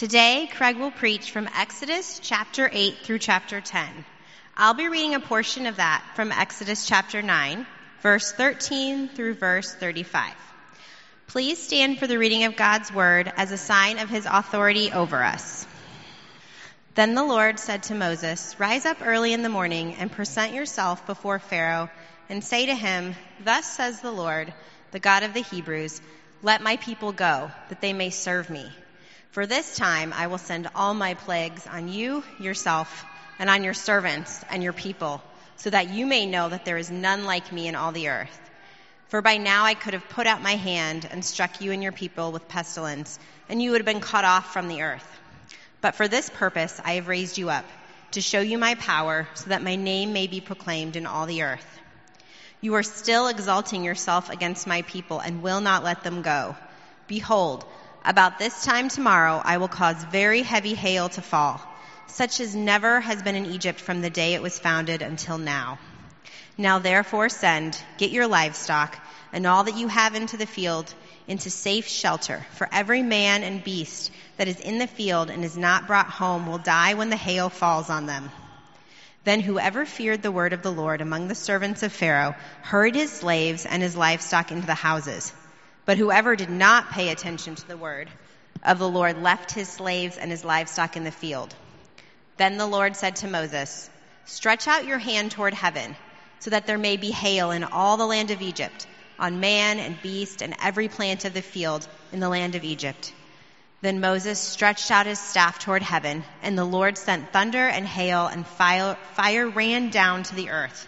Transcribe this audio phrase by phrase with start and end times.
[0.00, 3.86] Today, Craig will preach from Exodus chapter 8 through chapter 10.
[4.56, 7.66] I'll be reading a portion of that from Exodus chapter 9,
[8.00, 10.32] verse 13 through verse 35.
[11.26, 15.22] Please stand for the reading of God's word as a sign of his authority over
[15.22, 15.66] us.
[16.94, 21.04] Then the Lord said to Moses, Rise up early in the morning and present yourself
[21.04, 21.90] before Pharaoh
[22.30, 23.14] and say to him,
[23.44, 24.54] Thus says the Lord,
[24.92, 26.00] the God of the Hebrews,
[26.42, 28.72] Let my people go, that they may serve me.
[29.30, 33.04] For this time I will send all my plagues on you, yourself,
[33.38, 35.22] and on your servants and your people,
[35.54, 38.40] so that you may know that there is none like me in all the earth.
[39.06, 41.92] For by now I could have put out my hand and struck you and your
[41.92, 45.20] people with pestilence, and you would have been cut off from the earth.
[45.80, 47.64] But for this purpose I have raised you up,
[48.12, 51.44] to show you my power, so that my name may be proclaimed in all the
[51.44, 51.78] earth.
[52.60, 56.56] You are still exalting yourself against my people and will not let them go.
[57.06, 57.64] Behold,
[58.04, 61.60] about this time tomorrow I will cause very heavy hail to fall,
[62.06, 65.78] such as never has been in Egypt from the day it was founded until now.
[66.56, 68.98] Now therefore send, get your livestock,
[69.32, 70.92] and all that you have into the field,
[71.28, 75.56] into safe shelter, for every man and beast that is in the field and is
[75.56, 78.30] not brought home will die when the hail falls on them.
[79.24, 83.12] Then whoever feared the word of the Lord among the servants of Pharaoh hurried his
[83.12, 85.32] slaves and his livestock into the houses.
[85.90, 88.08] But whoever did not pay attention to the word
[88.62, 91.52] of the Lord left his slaves and his livestock in the field.
[92.36, 93.90] Then the Lord said to Moses,
[94.24, 95.96] Stretch out your hand toward heaven,
[96.38, 98.86] so that there may be hail in all the land of Egypt,
[99.18, 103.12] on man and beast and every plant of the field in the land of Egypt.
[103.80, 108.28] Then Moses stretched out his staff toward heaven, and the Lord sent thunder and hail,
[108.28, 110.86] and fire, fire, ran down to the earth.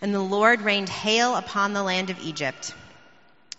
[0.00, 2.72] And the Lord rained hail upon the land of Egypt.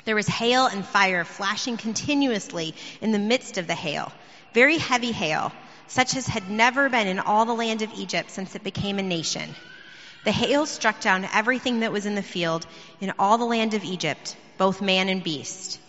[0.06, 4.12] There was hail and fire flashing continuously in the midst of the hail,
[4.54, 5.52] very heavy hail,
[5.88, 9.04] such as had never been in all the land of Egypt since it became a
[9.04, 9.56] nation.
[10.24, 12.66] The hail struck down everything that was in the field
[13.00, 15.80] in all the land of Egypt, both man and beast.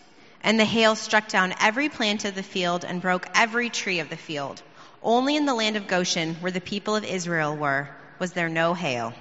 [0.42, 4.10] And the hail struck down every plant of the field and broke every tree of
[4.10, 4.62] the field.
[5.02, 7.88] Only in the land of Goshen, where the people of Israel were,
[8.18, 9.14] was there no hail.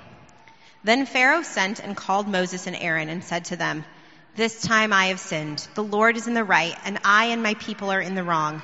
[0.83, 3.85] Then Pharaoh sent and called Moses and Aaron and said to them,
[4.33, 5.67] This time I have sinned.
[5.75, 8.61] The Lord is in the right, and I and my people are in the wrong.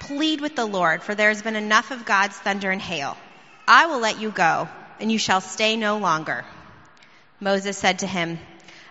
[0.00, 3.16] Plead with the Lord, for there has been enough of God's thunder and hail.
[3.68, 6.44] I will let you go, and you shall stay no longer.
[7.38, 8.40] Moses said to him,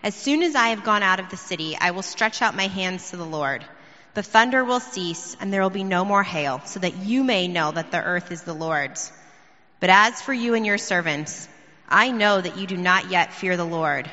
[0.01, 2.67] as soon as I have gone out of the city, I will stretch out my
[2.67, 3.65] hands to the Lord.
[4.13, 7.49] The thunder will cease, and there will be no more hail, so that you may
[7.49, 9.11] know that the earth is the Lord's.
[9.81, 11.49] But as for you and your servants,
[11.89, 14.09] I know that you do not yet fear the Lord.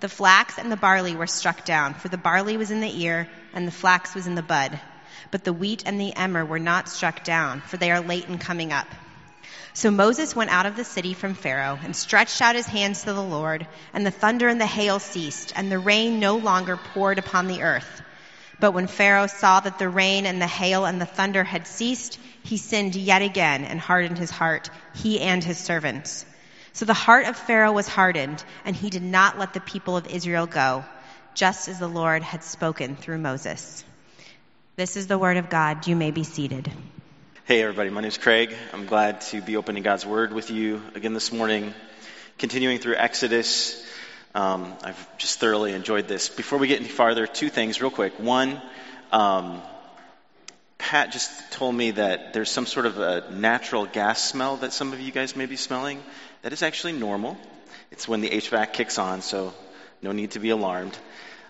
[0.00, 3.28] The flax and the barley were struck down, for the barley was in the ear,
[3.52, 4.78] and the flax was in the bud.
[5.30, 8.38] But the wheat and the emmer were not struck down, for they are late in
[8.38, 8.86] coming up.
[9.74, 13.12] So Moses went out of the city from Pharaoh and stretched out his hands to
[13.12, 17.18] the Lord, and the thunder and the hail ceased, and the rain no longer poured
[17.18, 18.02] upon the earth.
[18.60, 22.18] But when Pharaoh saw that the rain and the hail and the thunder had ceased,
[22.42, 26.24] he sinned yet again and hardened his heart, he and his servants.
[26.78, 30.06] So the heart of Pharaoh was hardened, and he did not let the people of
[30.06, 30.84] Israel go,
[31.34, 33.84] just as the Lord had spoken through Moses.
[34.76, 35.88] This is the word of God.
[35.88, 36.70] You may be seated.
[37.46, 38.54] Hey, everybody, my name is Craig.
[38.72, 41.74] I'm glad to be opening God's Word with you again this morning.
[42.38, 43.84] Continuing through Exodus,
[44.36, 46.28] um, I've just thoroughly enjoyed this.
[46.28, 48.20] Before we get any farther, two things real quick.
[48.20, 48.62] One,
[49.10, 49.62] um,
[50.78, 54.92] Pat just told me that there's some sort of a natural gas smell that some
[54.92, 56.00] of you guys may be smelling.
[56.42, 57.36] That is actually normal.
[57.90, 59.52] It's when the HVAC kicks on, so
[60.02, 60.96] no need to be alarmed.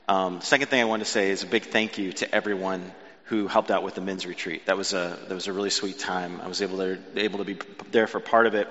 [0.08, 2.90] Um, second thing I want to say is a big thank you to everyone
[3.24, 4.66] who helped out with the men's retreat.
[4.66, 6.40] That was a that was a really sweet time.
[6.40, 7.58] I was able to able to be
[7.90, 8.68] there for part of it.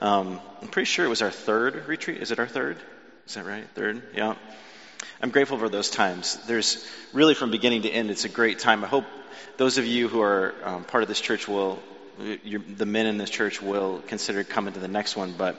[0.00, 2.20] Um, I'm pretty sure it was our third retreat.
[2.20, 2.76] Is it our third?
[3.26, 3.64] Is that right?
[3.74, 4.02] Third?
[4.14, 4.34] Yeah.
[5.22, 6.36] I'm grateful for those times.
[6.46, 8.84] There's really from beginning to end, it's a great time.
[8.84, 9.04] I hope
[9.56, 11.80] those of you who are um, part of this church will,
[12.18, 15.34] the men in this church will consider coming to the next one.
[15.36, 15.56] But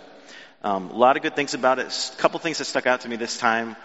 [0.64, 1.88] um, a lot of good things about it.
[1.88, 3.76] A couple things that stuck out to me this time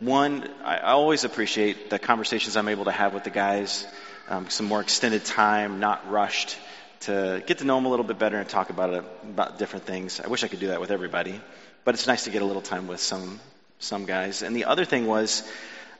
[0.00, 3.86] one, I always appreciate the conversations I'm able to have with the guys,
[4.30, 6.56] um, some more extended time, not rushed,
[7.00, 9.84] to get to know them a little bit better and talk about it, about different
[9.84, 10.18] things.
[10.18, 11.38] I wish I could do that with everybody,
[11.84, 13.40] but it's nice to get a little time with some
[13.78, 14.42] some guys.
[14.42, 15.42] And the other thing was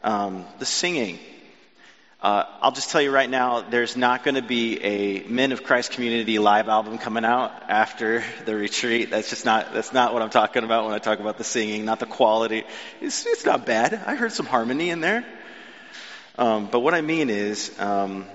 [0.03, 1.19] um, the singing.
[2.23, 5.63] Uh, I'll just tell you right now, there's not going to be a Men of
[5.63, 9.09] Christ Community live album coming out after the retreat.
[9.09, 11.87] That's just not, that's not what I'm talking about when I talk about the singing,
[11.87, 12.65] not the quality.
[13.01, 13.95] It's, it's not bad.
[13.95, 15.25] I heard some harmony in there.
[16.37, 18.27] Um, but what I mean is, um,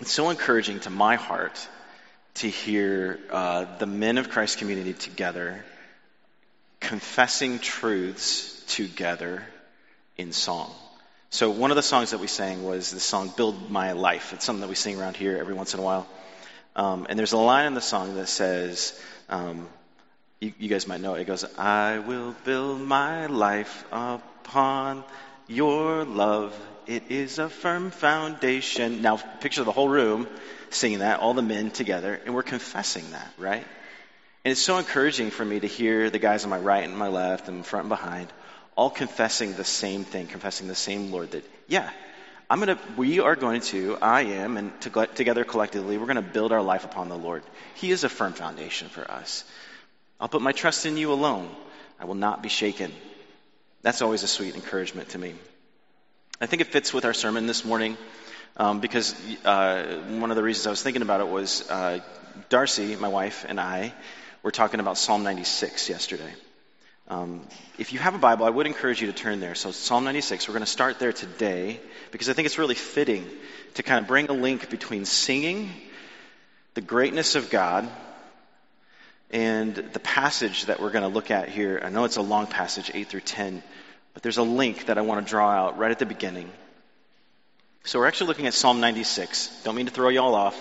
[0.00, 1.68] it's so encouraging to my heart
[2.34, 5.64] to hear uh, the men of Christ community together
[6.80, 9.42] confessing truths together
[10.16, 10.74] in song.
[11.34, 14.44] So one of the songs that we sang was the song "Build My Life." It's
[14.44, 16.06] something that we sing around here every once in a while.
[16.76, 18.96] Um, and there's a line in the song that says,
[19.28, 19.66] um,
[20.38, 21.22] you, you guys might know it.
[21.22, 25.02] It goes, "I will build my life upon
[25.48, 26.54] your love.
[26.86, 30.28] It is a firm foundation." Now picture the whole room
[30.70, 33.66] singing that, all the men together, and we're confessing that, right?
[34.44, 37.08] And it's so encouraging for me to hear the guys on my right and my
[37.08, 38.32] left and front and behind
[38.76, 41.90] all confessing the same thing, confessing the same Lord that, yeah,
[42.50, 46.16] I'm going to, we are going to, I am, and to, together collectively, we're going
[46.16, 47.42] to build our life upon the Lord.
[47.74, 49.44] He is a firm foundation for us.
[50.20, 51.48] I'll put my trust in you alone.
[51.98, 52.92] I will not be shaken.
[53.82, 55.34] That's always a sweet encouragement to me.
[56.40, 57.96] I think it fits with our sermon this morning
[58.56, 62.00] um, because uh, one of the reasons I was thinking about it was uh,
[62.48, 63.94] Darcy, my wife, and I
[64.42, 66.32] were talking about Psalm 96 yesterday.
[67.06, 67.42] Um,
[67.78, 69.54] if you have a Bible, I would encourage you to turn there.
[69.54, 71.78] So, Psalm 96, we're going to start there today
[72.10, 73.28] because I think it's really fitting
[73.74, 75.70] to kind of bring a link between singing
[76.72, 77.86] the greatness of God
[79.30, 81.78] and the passage that we're going to look at here.
[81.84, 83.62] I know it's a long passage, 8 through 10,
[84.14, 86.50] but there's a link that I want to draw out right at the beginning.
[87.84, 89.60] So, we're actually looking at Psalm 96.
[89.62, 90.58] Don't mean to throw you all off.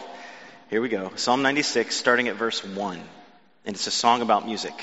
[0.69, 1.13] Here we go.
[1.15, 2.99] Psalm 96, starting at verse 1.
[3.65, 4.73] And it's a song about music.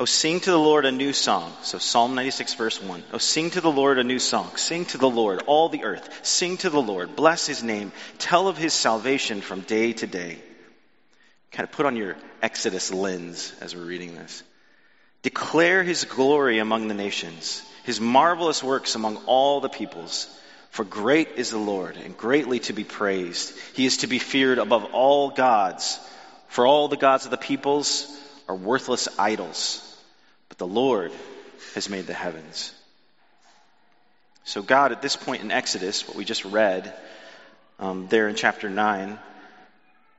[0.00, 1.52] Oh, sing to the Lord a new song.
[1.60, 3.02] So Psalm 96 verse 1.
[3.12, 4.56] Oh, sing to the Lord a new song.
[4.56, 6.20] Sing to the Lord, all the earth.
[6.22, 7.16] Sing to the Lord.
[7.16, 7.92] Bless his name.
[8.16, 10.38] Tell of his salvation from day to day.
[11.52, 14.42] Kind of put on your Exodus lens as we're reading this.
[15.20, 20.34] Declare his glory among the nations, his marvelous works among all the peoples.
[20.70, 23.52] For great is the Lord and greatly to be praised.
[23.74, 26.00] He is to be feared above all gods.
[26.48, 28.06] For all the gods of the peoples
[28.48, 29.88] are worthless idols
[30.50, 31.12] but the Lord
[31.74, 32.74] has made the heavens.
[34.44, 36.92] So, God, at this point in Exodus, what we just read
[37.78, 39.18] um, there in chapter 9,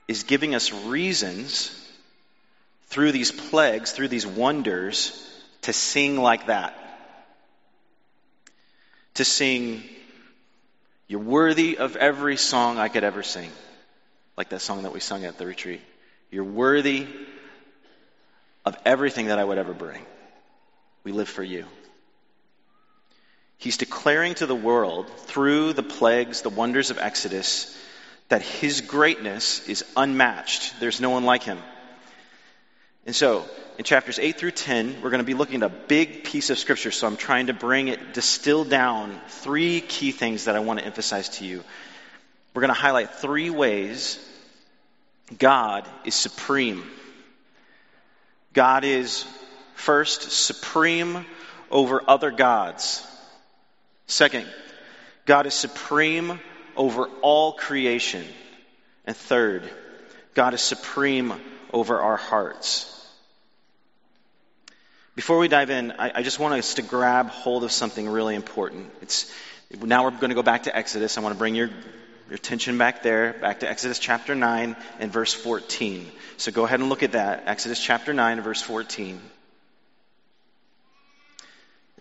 [0.07, 1.78] is giving us reasons
[2.88, 5.30] through these plagues, through these wonders,
[5.63, 6.75] to sing like that.
[9.16, 9.83] To sing,
[11.07, 13.51] You're worthy of every song I could ever sing.
[14.38, 15.81] Like that song that we sung at the retreat.
[16.31, 17.06] You're worthy
[18.66, 20.06] of everything that I would ever bring.
[21.03, 21.65] We live for you.
[23.57, 27.77] He's declaring to the world through the plagues, the wonders of Exodus,
[28.30, 30.80] that his greatness is unmatched.
[30.80, 31.59] There's no one like him.
[33.06, 33.45] And so,
[33.77, 36.59] in chapters 8 through 10, we're going to be looking at a big piece of
[36.59, 36.92] scripture.
[36.92, 40.86] So I'm trying to bring it, distill down three key things that I want to
[40.86, 41.63] emphasize to you.
[42.54, 44.19] We're going to highlight three ways
[45.38, 46.83] God is supreme.
[48.54, 49.25] God is
[49.81, 51.25] First, supreme
[51.72, 53.04] over other gods.
[54.06, 54.45] Second,
[55.25, 56.39] God is supreme
[56.78, 58.24] over all creation.
[59.06, 59.68] And third,
[60.36, 61.33] God is supreme
[61.74, 62.95] over our hearts.
[65.16, 68.36] Before we dive in, I, I, just want us to grab hold of something really
[68.36, 68.92] important.
[69.01, 69.33] It's,
[69.72, 71.18] now we're going to go back to Exodus.
[71.18, 71.69] I want to bring your,
[72.30, 76.06] your attention back there, back to Exodus chapter 9 and verse 14.
[76.38, 77.45] So go ahead and look at that.
[77.47, 79.19] Exodus chapter 9 and verse 14.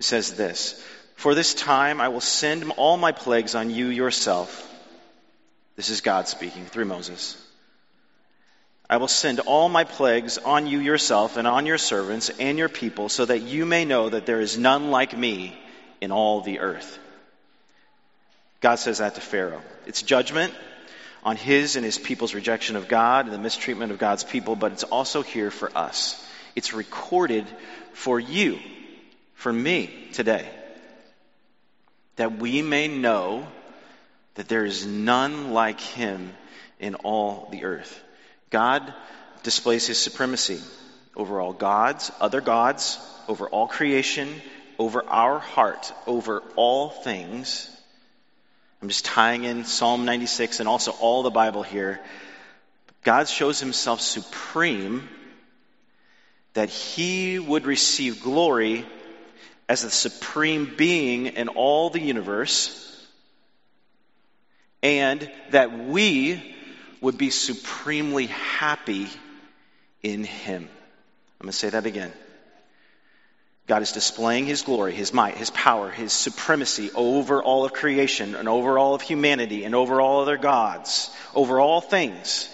[0.00, 0.83] Says this
[1.14, 4.66] For this time I will send all my plagues on you yourself.
[5.76, 7.37] This is God speaking through Moses.
[8.88, 12.69] I will send all my plagues on you yourself and on your servants and your
[12.69, 15.57] people, so that you may know that there is none like me
[16.00, 16.99] in all the earth.
[18.61, 19.62] God says that to Pharaoh.
[19.87, 20.52] It's judgment
[21.23, 24.73] on his and his people's rejection of God and the mistreatment of God's people, but
[24.73, 26.23] it's also here for us.
[26.57, 27.47] It's recorded
[27.92, 28.59] for you
[29.41, 30.47] for me today.
[32.17, 33.47] That we may know
[34.35, 36.35] that there is none like him
[36.79, 38.03] in all the earth.
[38.51, 38.93] God
[39.43, 40.61] displays his supremacy
[41.17, 44.29] over all gods, other gods, over all creation,
[44.79, 47.71] over our heart, over all things.
[48.83, 51.99] I'm just tying in Psalm 96 and also all the Bible here.
[53.05, 55.09] God shows himself supreme
[56.53, 58.85] that he would receive glory
[59.71, 63.07] as the supreme being in all the universe,
[64.83, 66.57] and that we
[67.00, 69.07] would be supremely happy
[70.03, 70.65] in Him.
[70.65, 72.12] I'm going to say that again.
[73.69, 78.35] God is displaying his glory, his might, his power, his supremacy over all of creation
[78.35, 82.49] and over all of humanity and over all other gods, over all things.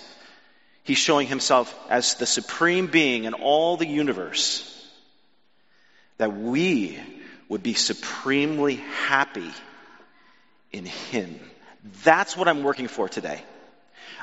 [0.83, 4.76] He's showing himself as the supreme being in all the universe.
[6.19, 6.99] That we
[7.49, 9.51] would be supremely happy
[10.73, 11.39] in him.
[12.05, 13.43] That's what I'm working for today.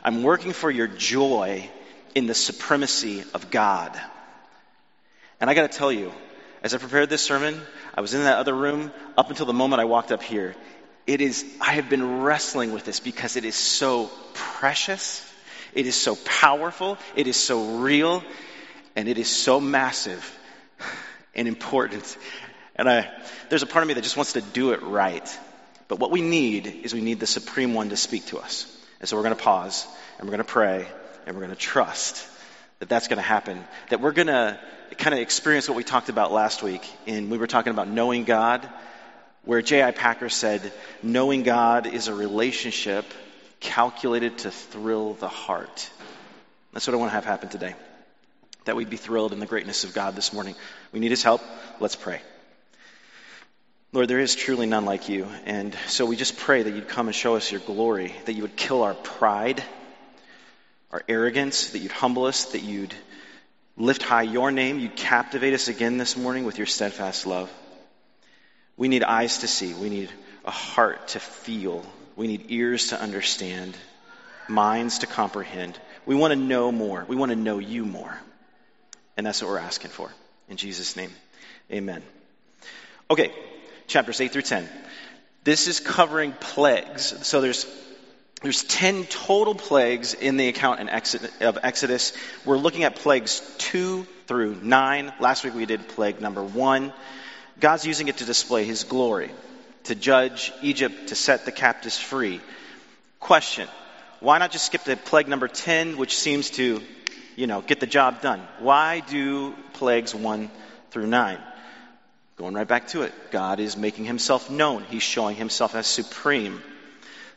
[0.03, 1.69] I'm working for your joy
[2.15, 3.97] in the supremacy of God.
[5.39, 6.11] And I got to tell you,
[6.61, 7.59] as I prepared this sermon,
[7.95, 10.55] I was in that other room up until the moment I walked up here.
[11.05, 15.29] It is, I have been wrestling with this because it is so precious,
[15.73, 18.23] it is so powerful, it is so real,
[18.95, 20.39] and it is so massive
[21.35, 22.17] and important.
[22.75, 23.09] And I,
[23.49, 25.27] there's a part of me that just wants to do it right.
[25.87, 28.65] But what we need is we need the Supreme One to speak to us.
[28.99, 29.85] And so we're going to pause
[30.17, 30.87] and we're going to pray
[31.25, 32.27] and we're going to trust
[32.79, 33.63] that that's going to happen.
[33.89, 34.59] That we're going to
[34.97, 36.87] kind of experience what we talked about last week.
[37.07, 38.67] And we were talking about knowing God,
[39.45, 39.91] where J.I.
[39.91, 40.71] Packer said,
[41.01, 43.05] knowing God is a relationship
[43.59, 45.89] calculated to thrill the heart.
[46.73, 47.75] That's what I want to have happen today.
[48.65, 50.55] That we'd be thrilled in the greatness of God this morning.
[50.91, 51.41] We need his help.
[51.79, 52.21] Let's pray.
[53.91, 55.27] Lord, there is truly none like you.
[55.45, 58.41] And so we just pray that you'd come and show us your glory, that you
[58.41, 59.63] would kill our pride,
[60.91, 62.93] our arrogance, that you'd humble us, that you'd
[63.77, 67.51] lift high your name, you'd captivate us again this morning with your steadfast love.
[68.77, 70.09] We need eyes to see, we need
[70.45, 73.75] a heart to feel, we need ears to understand,
[74.47, 75.79] minds to comprehend.
[76.05, 78.17] We want to know more, we want to know you more.
[79.17, 80.09] And that's what we're asking for.
[80.49, 81.11] In Jesus' name,
[81.71, 82.01] amen.
[83.09, 83.31] Okay,
[83.87, 84.67] chapters 8 through 10.
[85.43, 87.27] This is covering plagues.
[87.27, 87.65] So there's
[88.43, 92.11] there's 10 total plagues in the account in Exodus, of Exodus.
[92.43, 95.13] We're looking at plagues 2 through 9.
[95.21, 96.91] Last week we did plague number 1.
[97.61, 99.31] God's using it to display his glory,
[99.85, 102.41] to judge Egypt, to set the captives free.
[103.21, 103.69] Question.
[104.19, 106.81] Why not just skip to plague number 10, which seems to,
[107.35, 108.41] you know, get the job done?
[108.59, 110.49] Why do plagues 1
[110.91, 111.39] through 9?
[112.37, 113.13] Going right back to it.
[113.31, 114.83] God is making himself known.
[114.89, 116.61] He's showing himself as supreme.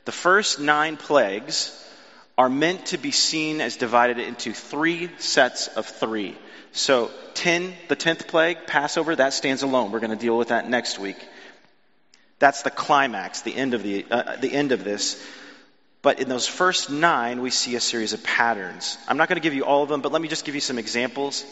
[0.05, 1.73] The first nine plagues
[2.39, 6.37] are meant to be seen as divided into three sets of three.
[6.73, 9.93] So, 10, the 10th plague, Passover, that stands alone.
[9.93, 11.17] We're going to deal with that next week.
[12.39, 15.23] That's the climax, the end of the, uh, the end of this.
[16.07, 18.97] But in those first nine, we see a series of patterns.
[19.09, 20.61] I'm not going to give you all of them, but let me just give you
[20.61, 21.45] some examples.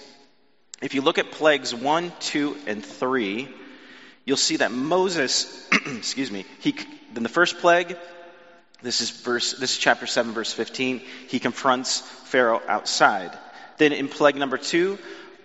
[0.80, 3.48] If you look at plagues 1, 2, and 3,
[4.24, 6.72] you'll see that Moses, excuse me, he,
[7.16, 7.96] in the first plague,
[8.80, 13.36] this is verse, this is chapter 7, verse 15, he confronts Pharaoh outside.
[13.78, 15.00] Then in plague number 2,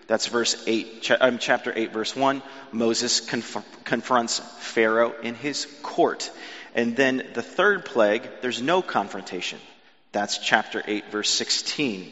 [0.05, 6.29] that's verse 8, um, chapter 8, verse 1, Moses conf- confronts Pharaoh in his court.
[6.75, 9.59] And then the third plague, there's no confrontation.
[10.11, 12.11] That's chapter 8, verse 16.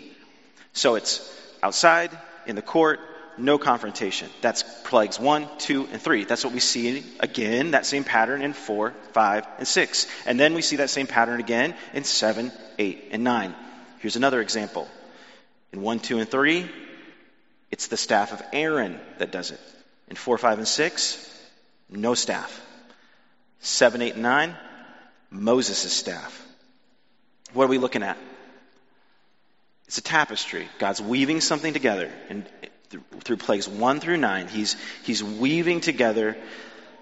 [0.74, 1.34] So it's
[1.64, 2.12] outside,
[2.46, 3.00] in the court,
[3.38, 4.30] no confrontation.
[4.42, 6.26] That's plagues one, two, and three.
[6.26, 10.08] That's what we see again, that same pattern in four, five, and six.
[10.26, 13.56] And then we see that same pattern again in seven, eight, and nine.
[14.00, 14.88] Here's another example.
[15.72, 16.70] In one, two, and three,
[17.72, 19.60] it's the staff of Aaron that does it.
[20.08, 21.24] In four, five, and six,
[21.90, 22.62] no staff.
[23.60, 24.56] Seven, eight, and nine,
[25.30, 26.46] Moses' staff.
[27.54, 28.18] What are we looking at?
[29.88, 30.68] It's a tapestry.
[30.80, 32.12] God's weaving something together.
[32.30, 32.46] And
[32.90, 36.38] through, through plagues 1 through 9, he's, he's weaving together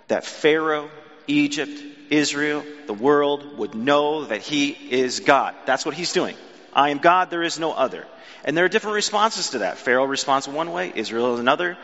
[0.07, 0.89] that Pharaoh,
[1.27, 5.55] Egypt, Israel, the world would know that he is God.
[5.65, 6.35] That's what he's doing.
[6.73, 8.05] I am God, there is no other.
[8.43, 9.77] And there are different responses to that.
[9.77, 11.77] Pharaoh responds one way, Israel another.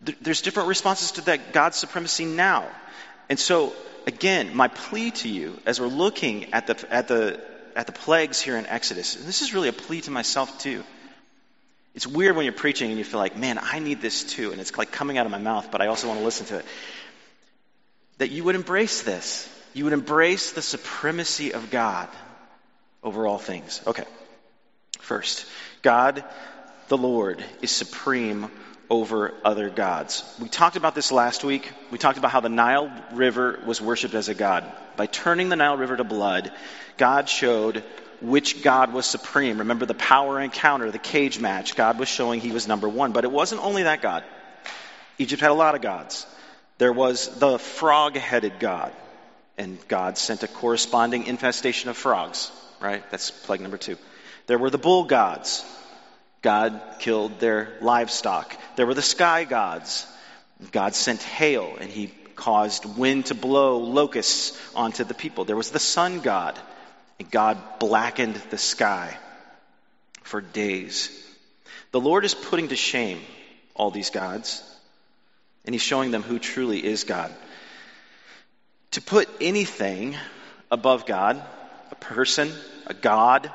[0.00, 2.66] There's different responses to that God's supremacy now.
[3.28, 3.72] And so,
[4.06, 7.40] again, my plea to you as we're looking at the, at the
[7.76, 10.82] at the plagues here in Exodus, and this is really a plea to myself too.
[11.94, 14.52] It's weird when you're preaching and you feel like, man, I need this too.
[14.52, 16.58] And it's like coming out of my mouth, but I also want to listen to
[16.58, 16.64] it.
[18.18, 19.48] That you would embrace this.
[19.74, 22.08] You would embrace the supremacy of God
[23.02, 23.80] over all things.
[23.86, 24.04] Okay.
[24.98, 25.46] First,
[25.82, 26.24] God,
[26.88, 28.50] the Lord, is supreme
[28.88, 30.24] over other gods.
[30.40, 31.72] We talked about this last week.
[31.90, 34.64] We talked about how the Nile River was worshiped as a god.
[34.96, 36.52] By turning the Nile River to blood,
[36.96, 37.82] God showed
[38.20, 39.58] which God was supreme.
[39.58, 41.74] Remember the power encounter, the cage match.
[41.74, 43.12] God was showing he was number one.
[43.12, 44.24] But it wasn't only that God.
[45.18, 46.26] Egypt had a lot of gods.
[46.78, 48.92] There was the frog headed God.
[49.58, 52.50] And God sent a corresponding infestation of frogs,
[52.80, 53.02] right?
[53.10, 53.96] That's plague number two.
[54.46, 55.64] There were the bull gods.
[56.42, 58.56] God killed their livestock.
[58.76, 60.06] There were the sky gods.
[60.72, 65.44] God sent hail and he caused wind to blow locusts onto the people.
[65.44, 66.58] There was the sun god,
[67.18, 69.16] and God blackened the sky
[70.22, 71.10] for days.
[71.90, 73.20] The Lord is putting to shame
[73.74, 74.62] all these gods,
[75.64, 77.32] and he's showing them who truly is God.
[78.92, 80.16] To put anything
[80.70, 81.42] above God,
[81.90, 82.50] a person,
[82.86, 83.50] a God,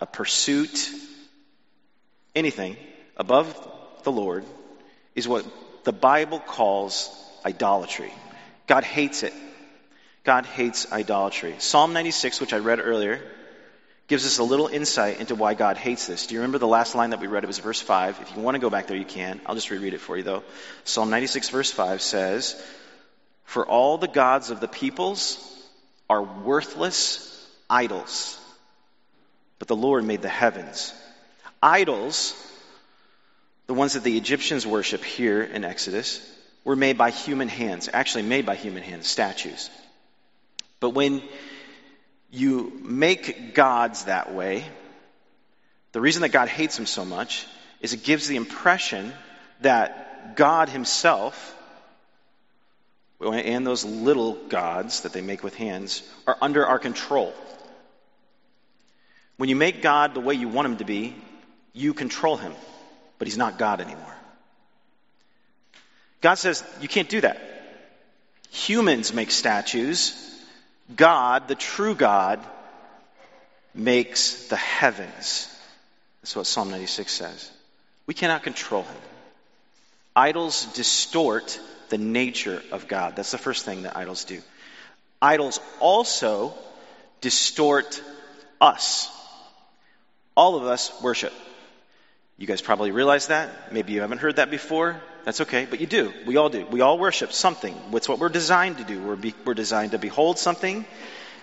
[0.00, 0.90] a pursuit,
[2.38, 2.76] anything
[3.16, 3.46] above
[4.04, 4.44] the Lord,
[5.14, 5.44] is what
[5.84, 7.10] the Bible calls
[7.44, 8.12] idolatry.
[8.66, 9.32] God hates it.
[10.24, 11.54] God hates idolatry.
[11.58, 13.20] Psalm 96, which I read earlier,
[14.08, 16.26] gives us a little insight into why God hates this.
[16.26, 17.44] Do you remember the last line that we read?
[17.44, 18.20] It was verse 5.
[18.20, 19.40] If you want to go back there, you can.
[19.46, 20.42] I'll just reread it for you, though.
[20.84, 22.62] Psalm 96, verse 5 says,
[23.44, 25.38] For all the gods of the peoples
[26.08, 27.24] are worthless
[27.68, 28.38] idols,
[29.58, 30.94] but the Lord made the heavens.
[31.62, 32.34] Idols,
[33.66, 36.20] the ones that the Egyptians worship here in Exodus,
[36.64, 39.70] were made by human hands, actually made by human hands, statues.
[40.80, 41.22] But when
[42.30, 44.64] you make gods that way,
[45.92, 47.46] the reason that God hates them so much
[47.80, 49.12] is it gives the impression
[49.62, 51.56] that God Himself
[53.20, 57.34] and those little gods that they make with hands are under our control.
[59.36, 61.16] When you make God the way you want Him to be,
[61.78, 62.52] you control Him,
[63.18, 64.14] but He's not God anymore.
[66.20, 67.40] God says you can't do that.
[68.50, 70.14] Humans make statues.
[70.94, 72.40] God, the true God,
[73.74, 75.54] makes the heavens.
[76.22, 77.50] That's what Psalm 96 says.
[78.06, 78.96] We cannot control him.
[80.16, 83.16] Idols distort the nature of God.
[83.16, 84.40] That's the first thing that idols do.
[85.20, 86.54] Idols also
[87.20, 88.02] distort
[88.60, 89.10] us.
[90.36, 91.32] All of us worship.
[92.38, 93.72] You guys probably realize that.
[93.72, 95.00] Maybe you haven't heard that before.
[95.24, 96.12] That's okay, but you do.
[96.24, 96.64] We all do.
[96.66, 97.74] We all worship something.
[97.92, 99.02] It's what we're designed to do.
[99.02, 100.86] We're, be, we're designed to behold something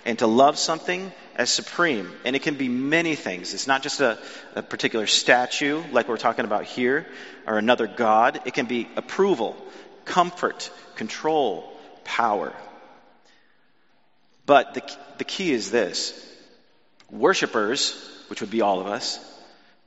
[0.05, 2.09] and to love something as supreme.
[2.23, 3.53] And it can be many things.
[3.53, 4.17] It's not just a,
[4.55, 7.05] a particular statue like we're talking about here
[7.45, 8.39] or another God.
[8.45, 9.57] It can be approval,
[10.05, 11.69] comfort, control,
[12.05, 12.53] power.
[14.45, 16.21] But the, the key is this
[17.11, 17.93] worshippers,
[18.29, 19.19] which would be all of us,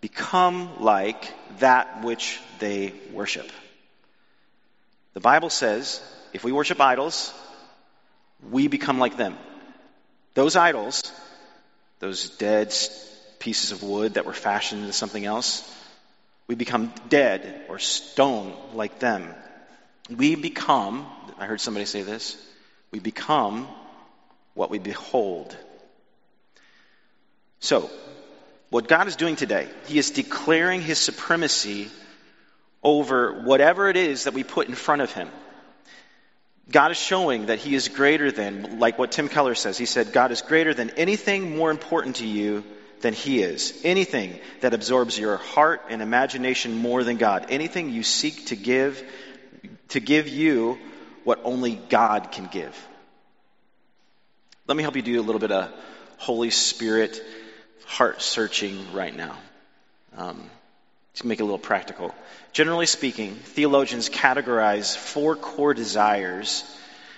[0.01, 3.51] become like that which they worship.
[5.15, 6.01] The Bible says
[6.33, 7.33] if we worship idols,
[8.51, 9.37] we become like them.
[10.35, 11.13] Those idols,
[11.99, 12.73] those dead
[13.39, 15.69] pieces of wood that were fashioned into something else,
[16.47, 19.35] we become dead or stone like them.
[20.09, 21.07] We become,
[21.39, 22.37] I heard somebody say this,
[22.91, 23.69] we become
[24.55, 25.57] what we behold.
[27.61, 27.91] So,
[28.71, 31.91] what God is doing today, He is declaring His supremacy
[32.83, 35.29] over whatever it is that we put in front of Him.
[36.71, 39.79] God is showing that He is greater than, like what Tim Keller says.
[39.79, 42.63] He said, God is greater than anything more important to you
[43.01, 43.81] than He is.
[43.85, 47.47] Anything that absorbs your heart and imagination more than God.
[47.49, 49.03] Anything you seek to give,
[49.89, 50.79] to give you
[51.25, 52.77] what only God can give.
[54.67, 55.73] Let me help you do a little bit of
[56.19, 57.23] Holy Spirit
[57.89, 59.37] heart searching right now.
[60.17, 60.51] Um,
[61.15, 62.15] to make it a little practical.
[62.53, 66.65] Generally speaking, theologians categorize four core desires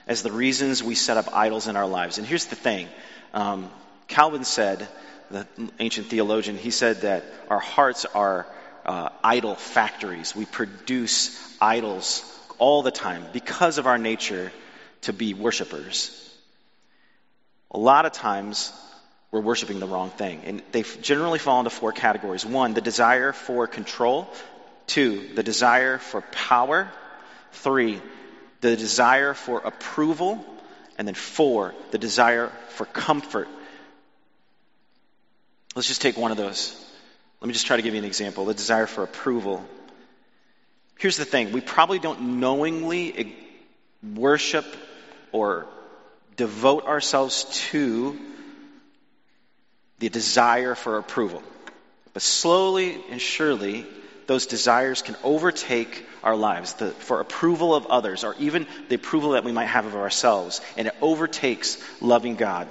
[0.06, 2.16] as the reasons we set up idols in our lives.
[2.16, 2.88] And here's the thing
[3.34, 3.70] um,
[4.08, 4.88] Calvin said,
[5.30, 5.46] the
[5.78, 8.46] ancient theologian, he said that our hearts are
[8.86, 10.34] uh, idol factories.
[10.34, 12.24] We produce idols
[12.58, 14.50] all the time because of our nature
[15.02, 16.16] to be worshipers.
[17.70, 18.72] A lot of times,
[19.30, 20.42] we're worshiping the wrong thing.
[20.44, 22.44] And they generally fall into four categories.
[22.44, 24.28] One, the desire for control.
[24.86, 26.90] Two, the desire for power.
[27.52, 28.00] Three,
[28.60, 30.44] the desire for approval.
[30.98, 33.48] And then four, the desire for comfort.
[35.76, 36.76] Let's just take one of those.
[37.40, 38.44] Let me just try to give you an example.
[38.44, 39.64] The desire for approval.
[40.98, 43.34] Here's the thing we probably don't knowingly
[44.02, 44.66] worship
[45.32, 45.66] or
[46.36, 48.18] devote ourselves to
[50.00, 51.42] the desire for approval.
[52.12, 53.86] But slowly and surely,
[54.26, 59.32] those desires can overtake our lives the, for approval of others, or even the approval
[59.32, 62.66] that we might have of ourselves, and it overtakes loving God.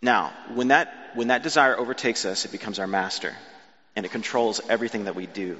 [0.00, 3.34] Now, when that, when that desire overtakes us, it becomes our master,
[3.96, 5.58] and it controls everything that we do.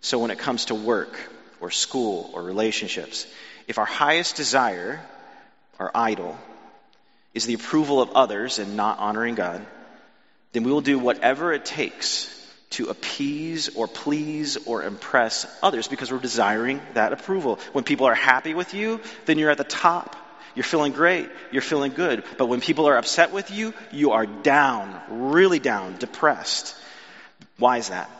[0.00, 1.18] So when it comes to work,
[1.60, 3.26] or school, or relationships,
[3.68, 5.00] if our highest desire,
[5.78, 6.36] our idol,
[7.34, 9.64] is the approval of others and not honoring God,
[10.52, 12.30] then we will do whatever it takes
[12.70, 17.58] to appease or please or impress others because we're desiring that approval.
[17.72, 20.16] When people are happy with you, then you're at the top.
[20.54, 21.28] You're feeling great.
[21.50, 22.24] You're feeling good.
[22.38, 26.76] But when people are upset with you, you are down, really down, depressed.
[27.58, 28.10] Why is that?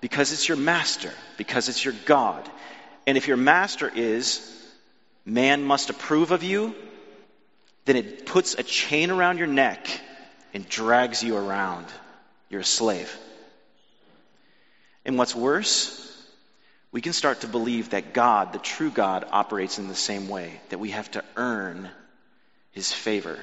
[0.00, 2.48] Because it's your master, because it's your God.
[3.06, 4.50] And if your master is,
[5.26, 6.74] man must approve of you,
[7.84, 9.86] then it puts a chain around your neck
[10.52, 11.86] and drags you around.
[12.48, 13.14] You're a slave.
[15.04, 16.00] And what's worse,
[16.92, 20.60] we can start to believe that God, the true God, operates in the same way,
[20.70, 21.90] that we have to earn
[22.72, 23.38] his favor.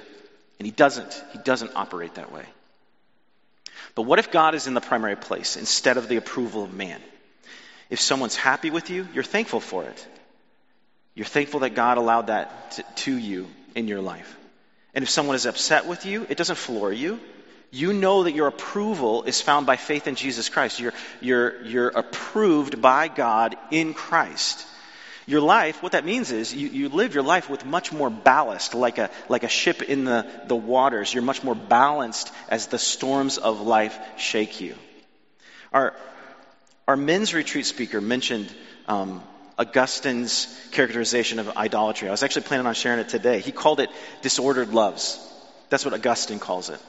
[0.58, 1.24] And he doesn't.
[1.34, 2.46] He doesn't operate that way.
[3.94, 7.02] But what if God is in the primary place instead of the approval of man?
[7.90, 10.08] If someone's happy with you, you're thankful for it.
[11.16, 14.38] You're thankful that God allowed that to, to you in your life.
[14.94, 17.20] And if someone is upset with you, it doesn't floor you.
[17.70, 20.80] You know that your approval is found by faith in Jesus Christ.
[20.80, 24.68] You're, you're, you're approved by God in Christ.
[25.26, 28.74] Your life, what that means is you, you live your life with much more ballast,
[28.74, 31.14] like a, like a ship in the, the waters.
[31.14, 34.76] You're much more balanced as the storms of life shake you.
[35.72, 35.94] Our,
[36.88, 38.54] our men's retreat speaker mentioned
[38.88, 39.24] um,
[39.62, 42.08] Augustine's characterization of idolatry.
[42.08, 43.40] I was actually planning on sharing it today.
[43.40, 43.90] He called it
[44.24, 45.20] disordered loves.
[45.70, 46.80] That's what Augustine calls it.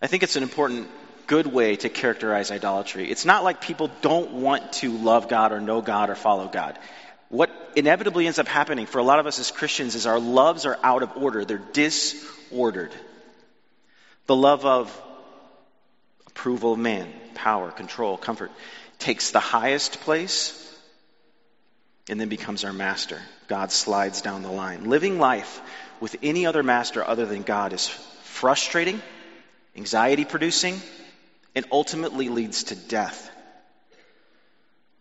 [0.00, 0.88] I think it's an important,
[1.26, 3.10] good way to characterize idolatry.
[3.10, 6.78] It's not like people don't want to love God or know God or follow God.
[7.28, 10.64] What inevitably ends up happening for a lot of us as Christians is our loves
[10.64, 12.92] are out of order, they're disordered.
[14.26, 15.02] The love of
[16.26, 18.50] approval of man, power, control, comfort
[18.98, 20.58] takes the highest place
[22.08, 23.20] and then becomes our master.
[23.48, 24.84] God slides down the line.
[24.84, 25.60] Living life
[26.00, 27.88] with any other master other than God is
[28.22, 29.00] frustrating
[29.76, 30.80] anxiety producing,
[31.54, 33.30] and ultimately leads to death.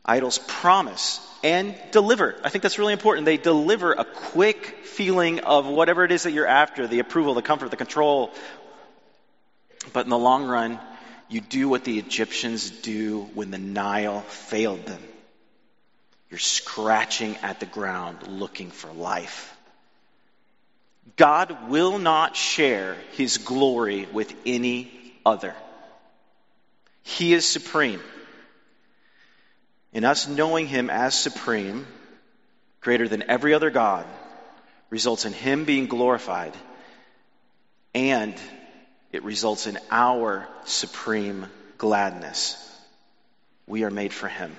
[0.03, 2.35] Idols promise and deliver.
[2.43, 3.25] I think that's really important.
[3.25, 7.41] They deliver a quick feeling of whatever it is that you're after the approval, the
[7.41, 8.31] comfort, the control.
[9.93, 10.79] But in the long run,
[11.29, 15.01] you do what the Egyptians do when the Nile failed them.
[16.31, 19.53] You're scratching at the ground looking for life.
[21.17, 25.53] God will not share his glory with any other.
[27.03, 27.99] He is supreme.
[29.93, 31.85] And us knowing him as supreme,
[32.79, 34.05] greater than every other God,
[34.89, 36.53] results in him being glorified,
[37.93, 38.33] and
[39.11, 42.57] it results in our supreme gladness.
[43.67, 44.55] We are made for him.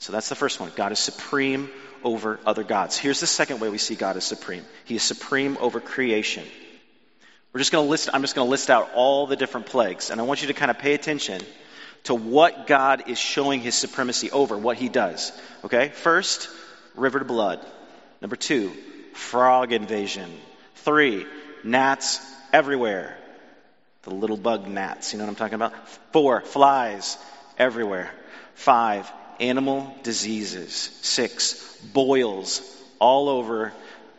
[0.00, 0.72] So that's the first one.
[0.74, 1.70] God is supreme
[2.02, 2.96] over other gods.
[2.96, 4.64] Here's the second way we see God is supreme.
[4.86, 6.44] He is supreme over creation.
[7.52, 10.10] We're just going to list, I'm just going to list out all the different plagues,
[10.10, 11.42] and I want you to kind of pay attention
[12.04, 15.32] to what God is showing his supremacy over, what he does.
[15.64, 15.88] Okay?
[15.88, 16.48] First,
[16.94, 17.64] river to blood.
[18.22, 18.72] Number two,
[19.12, 20.30] frog invasion.
[20.76, 21.26] Three,
[21.62, 22.20] gnats
[22.54, 23.18] everywhere.
[24.02, 25.88] The little bug gnats, you know what I'm talking about?
[26.12, 27.18] Four, flies
[27.58, 28.10] everywhere.
[28.54, 30.72] Five, animal diseases.
[31.02, 32.60] Six, boils
[32.98, 33.72] all over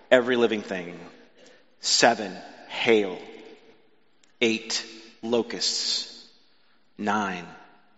[0.10, 1.00] every living thing.
[1.80, 2.36] Seven,
[2.68, 3.18] hail.
[4.42, 4.86] Eight,
[5.22, 6.28] locusts.
[6.98, 7.46] Nine,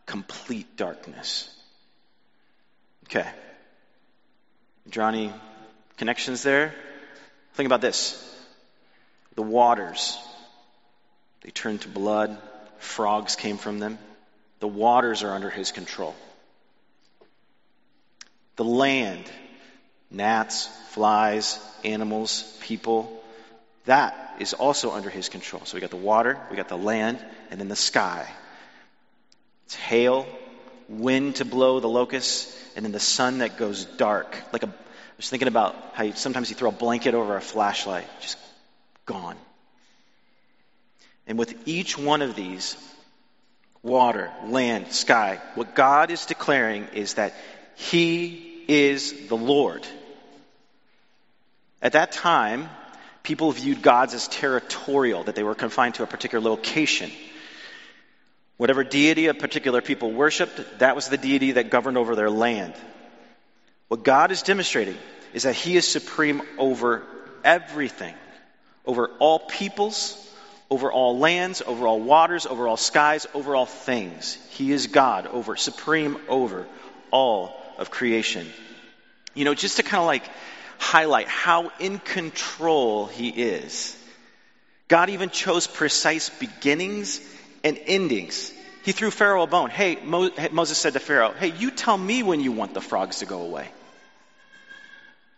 [0.05, 1.49] complete darkness.
[3.05, 3.27] Okay.
[4.95, 5.31] Any
[5.97, 6.73] connections there?
[7.53, 8.19] Think about this.
[9.36, 10.17] The waters,
[11.41, 12.38] they turned to blood.
[12.77, 13.97] Frogs came from them.
[14.59, 16.15] The waters are under his control.
[18.55, 19.23] The land,
[20.11, 23.23] gnats, flies, animals, people,
[23.85, 25.63] that is also under his control.
[25.65, 28.27] So we got the water, we got the land, and then the sky.
[29.65, 30.27] It's hail,
[30.87, 34.37] wind to blow the locusts, and then the sun that goes dark.
[34.51, 37.41] Like a, I was thinking about how you, sometimes you throw a blanket over a
[37.41, 38.37] flashlight, just
[39.05, 39.37] gone.
[41.27, 42.77] And with each one of these,
[43.81, 47.33] water, land, sky, what God is declaring is that
[47.75, 49.86] he is the Lord.
[51.81, 52.69] At that time,
[53.23, 57.12] people viewed gods as territorial, that they were confined to a particular location.
[58.57, 62.73] Whatever deity a particular people worshiped, that was the deity that governed over their land.
[63.88, 64.97] What God is demonstrating
[65.33, 67.03] is that He is supreme over
[67.43, 68.13] everything,
[68.86, 70.19] over all peoples,
[70.69, 74.38] over all lands, over all waters, over all skies, over all things.
[74.51, 76.65] He is God, over supreme over
[77.12, 78.48] all of creation.
[79.36, 80.24] You know, just to kind of like
[80.80, 83.96] highlight how in control he is.
[84.88, 87.22] God even chose precise beginnings
[87.63, 88.52] and endings
[88.84, 89.69] he threw Pharaoh a bone.
[89.69, 93.19] Hey, Mo- Moses said to Pharaoh, Hey, you tell me when you want the frogs
[93.19, 93.69] to go away.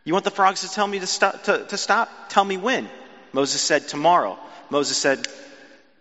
[0.04, 1.44] You want the frogs to tell me to stop?
[1.44, 2.10] To, to stop?
[2.30, 2.90] Tell me when.
[3.34, 4.40] Moses said, Tomorrow.
[4.72, 5.28] Moses said,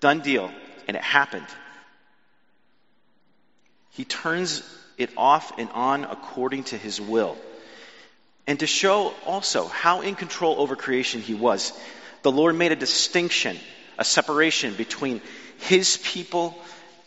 [0.01, 0.51] Done deal.
[0.89, 1.47] And it happened.
[3.91, 4.63] He turns
[4.99, 7.37] it off and on according to his will.
[8.47, 11.73] And to show also how in control over creation he was,
[12.23, 13.57] the Lord made a distinction,
[13.99, 15.21] a separation between
[15.59, 16.57] his people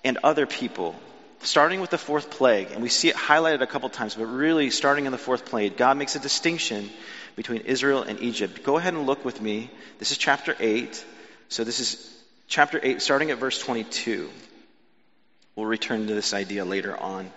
[0.04, 0.96] and other people.
[1.42, 4.72] Starting with the fourth plague, and we see it highlighted a couple times, but really
[4.72, 6.90] starting in the fourth plague, God makes a distinction
[7.36, 8.64] between Israel and Egypt.
[8.64, 9.70] Go ahead and look with me.
[10.00, 11.06] This is chapter 8.
[11.50, 14.30] So this is chapter 8, starting at verse 22.
[15.56, 17.32] We'll return to this idea later on.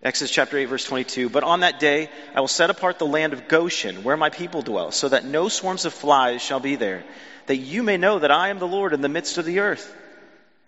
[0.00, 1.28] Exodus chapter 8, verse 22.
[1.28, 4.62] But on that day I will set apart the land of Goshen, where my people
[4.62, 7.04] dwell, so that no swarms of flies shall be there,
[7.46, 9.94] that you may know that I am the Lord in the midst of the earth.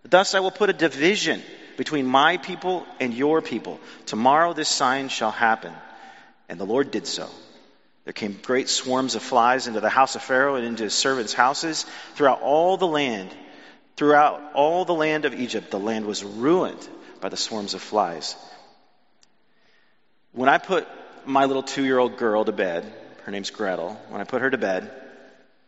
[0.03, 1.43] Thus I will put a division
[1.77, 3.79] between my people and your people.
[4.07, 5.73] Tomorrow this sign shall happen.
[6.49, 7.29] And the Lord did so.
[8.05, 11.33] There came great swarms of flies into the house of Pharaoh and into his servants'
[11.33, 13.31] houses throughout all the land.
[13.97, 16.89] Throughout all the land of Egypt, the land was ruined
[17.21, 18.35] by the swarms of flies.
[20.33, 20.87] When I put
[21.27, 22.91] my little two year old girl to bed,
[23.25, 24.91] her name's Gretel, when I put her to bed,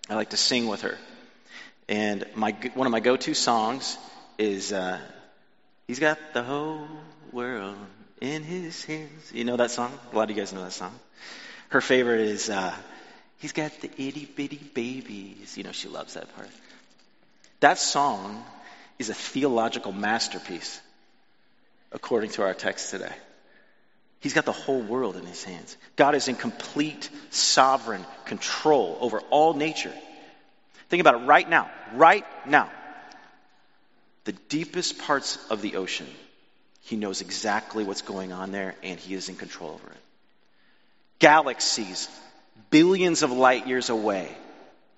[0.09, 0.97] I like to sing with her.
[1.89, 3.99] And my, one of my go to songs
[4.39, 4.99] is uh,
[5.89, 6.87] He's got the whole
[7.33, 7.77] world
[8.21, 9.33] in his hands.
[9.35, 9.93] You know that song?
[10.13, 10.95] A lot of you guys know that song.
[11.71, 12.73] Her favorite is uh,
[13.39, 15.59] He's got the itty bitty babies.
[15.59, 16.49] You know, she loves that part.
[17.59, 18.45] That song
[19.01, 20.81] is a theological masterpiece,
[21.91, 23.13] according to our text today.
[24.23, 25.77] He's got the whole world in his hands.
[25.97, 29.93] God is in complete sovereign control over all nature.
[30.89, 31.71] Think about it right now.
[31.95, 32.71] Right now
[34.25, 36.07] the deepest parts of the ocean,
[36.83, 39.99] he knows exactly what's going on there and he is in control over it.
[41.19, 42.09] Galaxies,
[42.71, 44.29] billions of light years away,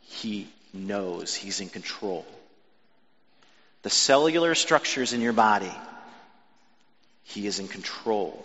[0.02, 2.26] he knows he's in control.
[3.82, 5.72] The cellular structures in your body,
[7.22, 8.44] he is in control.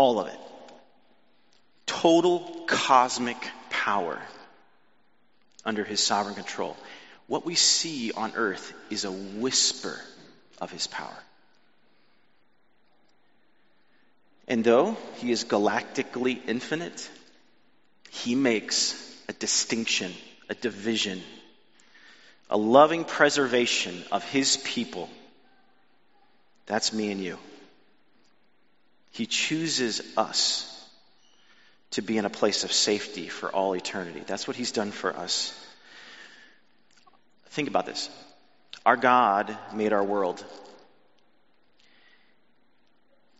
[0.00, 0.40] All of it.
[1.84, 3.36] Total cosmic
[3.68, 4.18] power
[5.62, 6.74] under his sovereign control
[7.26, 10.00] what we see on earth is a whisper
[10.58, 11.18] of his power.
[14.48, 17.10] And though he is galactically infinite,
[18.08, 18.96] he makes
[19.28, 20.12] a distinction,
[20.48, 21.20] a division,
[22.48, 25.10] a loving preservation of his people.
[26.64, 27.38] That's me and you.
[29.12, 30.66] He chooses us
[31.92, 34.22] to be in a place of safety for all eternity.
[34.26, 35.52] That's what he's done for us.
[37.46, 38.08] Think about this.
[38.86, 40.44] Our God made our world.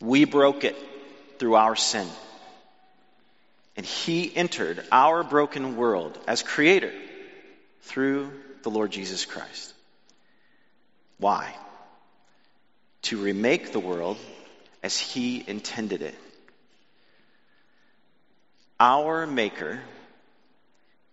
[0.00, 0.76] We broke it
[1.38, 2.08] through our sin.
[3.76, 6.92] And He entered our broken world as creator
[7.82, 9.72] through the Lord Jesus Christ.
[11.18, 11.54] Why?
[13.02, 14.18] To remake the world
[14.82, 16.14] as He intended it.
[18.78, 19.80] Our Maker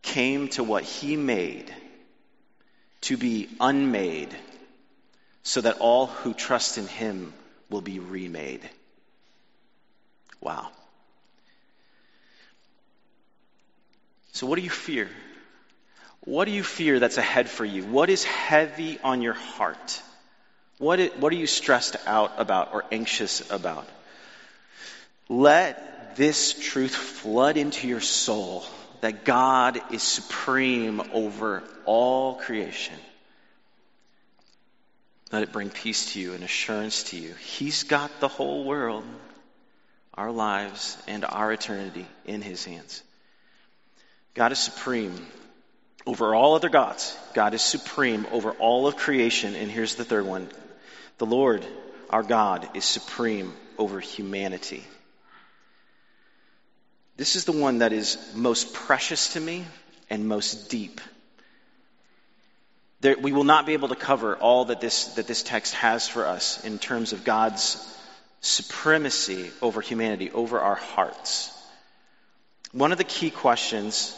[0.02, 1.74] came to what He made
[3.02, 4.36] to be unmade,
[5.44, 7.34] so that all who trust in him
[7.70, 8.62] will be remade.
[10.42, 10.70] Wow.
[14.34, 15.10] So, what do you fear?
[16.22, 17.86] What do you fear that's ahead for you?
[17.86, 20.02] What is heavy on your heart?
[20.80, 23.88] What, is, what are you stressed out about or anxious about?
[25.28, 28.64] Let this truth flood into your soul
[29.02, 32.96] that God is supreme over all creation.
[35.32, 37.34] Let it bring peace to you and assurance to you.
[37.34, 39.04] He's got the whole world,
[40.14, 43.04] our lives, and our eternity in His hands.
[44.34, 45.16] God is supreme
[46.06, 47.18] over all other gods.
[47.34, 49.56] God is supreme over all of creation.
[49.56, 50.48] And here's the third one
[51.18, 51.66] the Lord,
[52.10, 54.84] our God, is supreme over humanity.
[57.16, 59.66] This is the one that is most precious to me
[60.10, 61.02] and most deep.
[63.02, 66.08] There, we will not be able to cover all that this, that this text has
[66.08, 67.84] for us in terms of God's
[68.42, 71.52] supremacy over humanity, over our hearts.
[72.72, 74.14] One of the key questions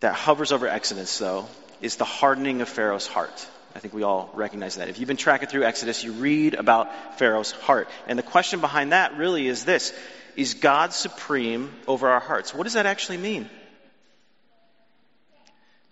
[0.00, 1.46] that hovers over Exodus, though,
[1.80, 3.46] is the hardening of Pharaoh's heart.
[3.74, 4.88] I think we all recognize that.
[4.88, 7.88] If you've been tracking through Exodus, you read about Pharaoh's heart.
[8.08, 9.92] And the question behind that really is this
[10.36, 12.54] is God supreme over our hearts?
[12.54, 13.48] What does that actually mean?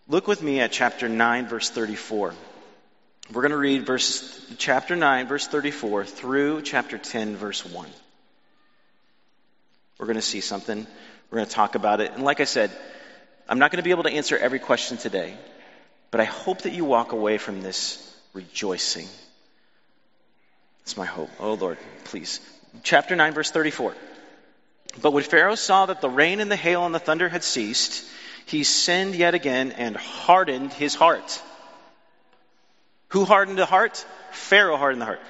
[0.08, 2.34] Look with me at chapter 9, verse 34.
[3.30, 7.88] We're going to read verse, chapter 9, verse 34 through chapter 10, verse 1.
[9.98, 10.86] We're going to see something.
[11.30, 12.12] We're going to talk about it.
[12.14, 12.70] And like I said,
[13.48, 15.36] I'm not going to be able to answer every question today,
[16.10, 19.08] but I hope that you walk away from this rejoicing.
[20.80, 21.30] That's my hope.
[21.38, 22.40] Oh, Lord, please.
[22.82, 23.94] Chapter 9, verse 34.
[25.02, 28.04] But when Pharaoh saw that the rain and the hail and the thunder had ceased,
[28.46, 31.42] he sinned yet again and hardened his heart.
[33.08, 34.04] Who hardened the heart?
[34.32, 35.20] Pharaoh hardened the heart.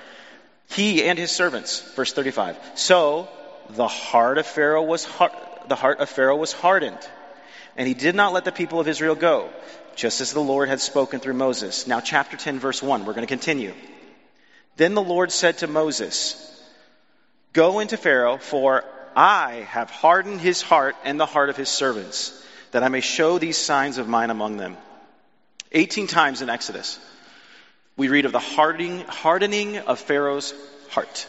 [0.70, 1.80] He and his servants.
[1.94, 2.56] Verse 35.
[2.74, 3.28] So
[3.70, 5.32] the heart of Pharaoh was har-
[5.68, 6.98] the heart of Pharaoh was hardened,
[7.78, 9.48] and he did not let the people of Israel go,
[9.94, 11.86] just as the Lord had spoken through Moses.
[11.86, 13.04] Now, chapter 10, verse 1.
[13.04, 13.72] We're going to continue.
[14.76, 16.44] Then the Lord said to Moses,
[17.52, 22.44] Go into Pharaoh, for I have hardened his heart and the heart of his servants,
[22.72, 24.76] that I may show these signs of mine among them.
[25.70, 26.98] 18 times in Exodus,
[27.96, 30.52] we read of the hardening, hardening of Pharaoh's
[30.90, 31.28] heart.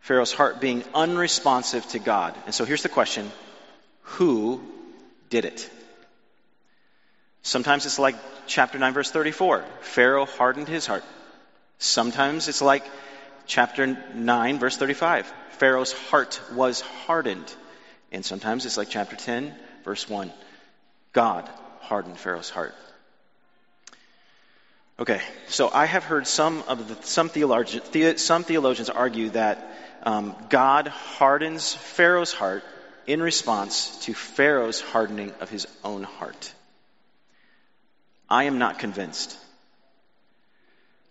[0.00, 2.34] Pharaoh's heart being unresponsive to God.
[2.44, 3.32] And so here's the question
[4.02, 4.60] Who
[5.32, 5.68] did it?
[7.40, 8.16] Sometimes it's like
[8.46, 9.64] chapter 9, verse 34.
[9.80, 11.04] Pharaoh hardened his heart.
[11.78, 12.84] Sometimes it's like
[13.46, 15.32] chapter 9, verse 35.
[15.52, 17.52] Pharaoh's heart was hardened.
[18.12, 20.30] And sometimes it's like chapter 10, verse 1.
[21.14, 21.48] God
[21.80, 22.74] hardened Pharaoh's heart.
[25.00, 29.66] Okay, so I have heard some of the, some theologians, the, some theologians argue that
[30.02, 32.62] um, God hardens Pharaoh's heart
[33.06, 36.52] in response to Pharaoh's hardening of his own heart.
[38.28, 39.36] I am not convinced.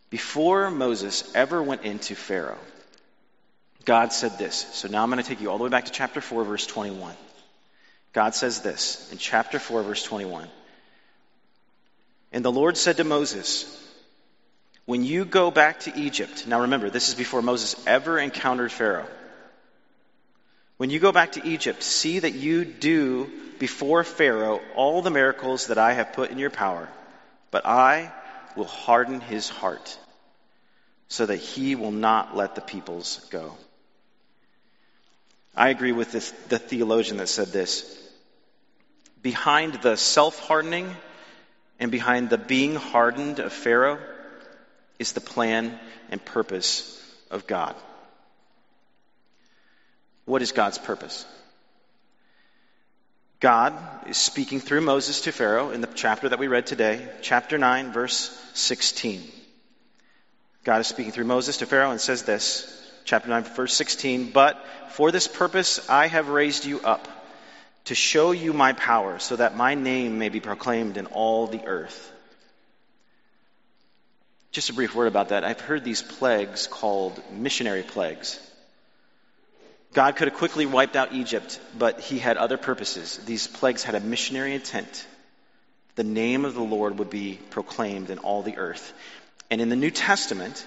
[0.09, 2.57] Before Moses ever went into Pharaoh,
[3.85, 4.55] God said this.
[4.73, 6.65] So now I'm going to take you all the way back to chapter 4, verse
[6.67, 7.15] 21.
[8.13, 10.47] God says this in chapter 4, verse 21.
[12.33, 13.65] And the Lord said to Moses,
[14.85, 19.07] When you go back to Egypt, now remember, this is before Moses ever encountered Pharaoh.
[20.81, 25.67] When you go back to Egypt, see that you do before Pharaoh all the miracles
[25.67, 26.89] that I have put in your power,
[27.51, 28.11] but I
[28.55, 29.95] will harden his heart
[31.07, 33.55] so that he will not let the peoples go.
[35.55, 37.85] I agree with this, the theologian that said this.
[39.21, 40.95] Behind the self hardening
[41.79, 43.99] and behind the being hardened of Pharaoh
[44.97, 45.77] is the plan
[46.09, 47.75] and purpose of God.
[50.25, 51.25] What is God's purpose?
[53.39, 53.73] God
[54.07, 57.91] is speaking through Moses to Pharaoh in the chapter that we read today, chapter 9,
[57.91, 59.23] verse 16.
[60.63, 62.67] God is speaking through Moses to Pharaoh and says this,
[63.03, 67.07] chapter 9, verse 16, But for this purpose I have raised you up,
[67.85, 71.65] to show you my power, so that my name may be proclaimed in all the
[71.65, 72.11] earth.
[74.51, 75.43] Just a brief word about that.
[75.43, 78.39] I've heard these plagues called missionary plagues.
[79.93, 83.17] God could have quickly wiped out Egypt, but he had other purposes.
[83.25, 85.05] These plagues had a missionary intent.
[85.95, 88.93] The name of the Lord would be proclaimed in all the earth.
[89.49, 90.65] And in the New Testament,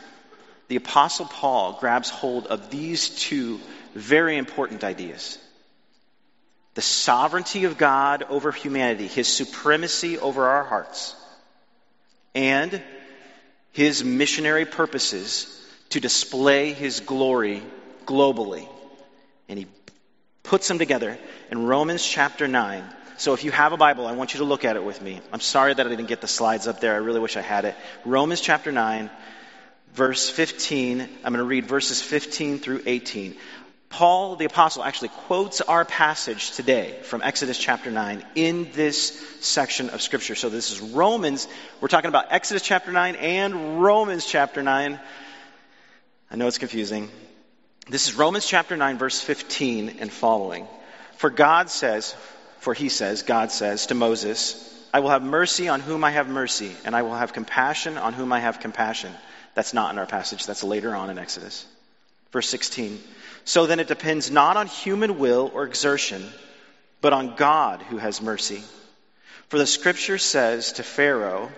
[0.69, 3.61] the Apostle Paul grabs hold of these two
[3.95, 5.39] very important ideas
[6.75, 11.15] the sovereignty of God over humanity, his supremacy over our hearts,
[12.35, 12.83] and
[13.71, 15.47] his missionary purposes
[15.91, 17.63] to display his glory
[18.07, 18.69] globally
[19.49, 19.67] and he
[20.43, 21.19] puts them together
[21.51, 22.85] in Romans chapter 9.
[23.17, 25.21] So if you have a Bible, I want you to look at it with me.
[25.33, 26.95] I'm sorry that I didn't get the slides up there.
[26.95, 27.77] I really wish I had it.
[28.05, 29.09] Romans chapter 9,
[29.93, 31.01] verse 15.
[31.01, 33.37] I'm going to read verses 15 through 18.
[33.89, 39.91] Paul the apostle actually quotes our passage today from Exodus chapter 9 in this section
[39.91, 40.35] of scripture.
[40.35, 41.47] So this is Romans.
[41.81, 44.99] We're talking about Exodus chapter 9 and Romans chapter 9.
[46.29, 47.09] I know it's confusing.
[47.87, 50.67] This is Romans chapter 9, verse 15 and following.
[51.17, 52.17] For God says,
[52.61, 54.59] for he says, God says to Moses,
[54.95, 58.15] I will have mercy on whom I have mercy, and I will have compassion on
[58.15, 59.13] whom I have compassion.
[59.55, 61.67] That's not in our passage, that's later on in Exodus.
[62.33, 63.03] Verse 16.
[63.45, 66.27] So then it depends not on human will or exertion,
[67.03, 68.63] but on God who has mercy.
[69.49, 71.51] For the scripture says to Pharaoh,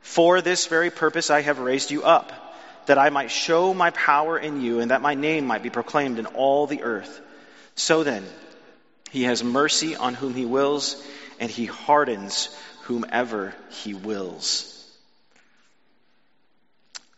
[0.00, 2.45] For this very purpose I have raised you up
[2.86, 6.18] that I might show my power in you and that my name might be proclaimed
[6.18, 7.20] in all the earth.
[7.74, 8.24] So then,
[9.10, 11.02] he has mercy on whom he wills,
[11.38, 12.48] and he hardens
[12.82, 14.72] whomever he wills.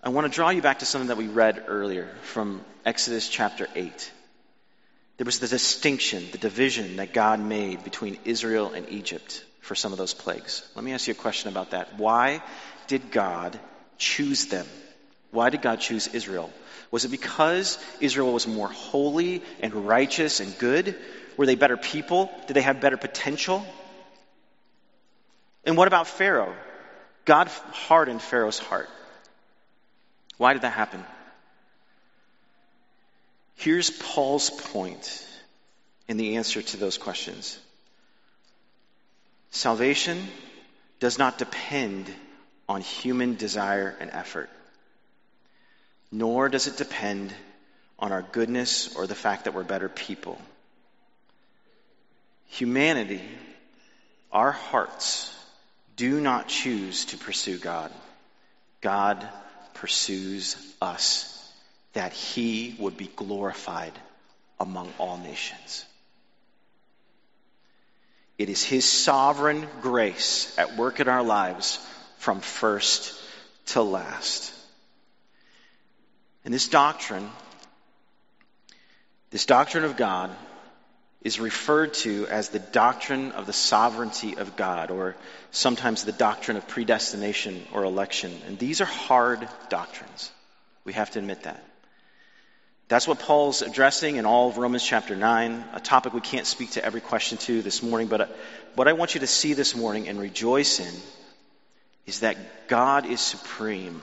[0.03, 3.69] I want to draw you back to something that we read earlier from Exodus chapter
[3.75, 4.13] 8.
[5.17, 9.93] There was the distinction, the division that God made between Israel and Egypt for some
[9.93, 10.67] of those plagues.
[10.77, 11.99] Let me ask you a question about that.
[11.99, 12.41] Why
[12.87, 13.59] did God
[13.99, 14.67] choose them?
[15.31, 16.51] Why did God choose Israel?
[16.91, 20.97] Was it because Israel was more holy and righteous and good?
[21.37, 22.31] Were they better people?
[22.47, 23.67] Did they have better potential?
[25.65, 26.55] And what about Pharaoh?
[27.25, 28.89] God hardened Pharaoh's heart.
[30.39, 31.05] Why did that happen?
[33.57, 35.27] Here's Paul's point
[36.07, 37.59] in the answer to those questions
[39.51, 40.27] Salvation
[41.01, 42.13] does not depend
[42.69, 44.49] on human desire and effort,
[46.11, 47.33] nor does it depend
[47.99, 50.41] on our goodness or the fact that we're better people.
[52.47, 53.23] Humanity,
[54.33, 55.35] our hearts,
[55.97, 57.93] do not choose to pursue God.
[58.81, 59.29] God
[59.75, 61.35] pursues us
[61.93, 63.93] that he would be glorified
[64.61, 65.85] among all nations.
[68.39, 71.85] It is His sovereign grace at work in our lives
[72.19, 73.21] from first
[73.67, 74.55] to last.
[76.49, 77.29] And this doctrine,
[79.29, 80.31] this doctrine of God,
[81.21, 85.15] is referred to as the doctrine of the sovereignty of God, or
[85.51, 88.33] sometimes the doctrine of predestination or election.
[88.47, 90.33] And these are hard doctrines.
[90.87, 91.63] We have to admit that.
[92.89, 96.71] That's what Paul's addressing in all of Romans chapter 9, a topic we can't speak
[96.71, 98.27] to every question to this morning, but uh,
[98.75, 100.95] what I want you to see this morning and rejoice in
[102.07, 104.01] is that God is supreme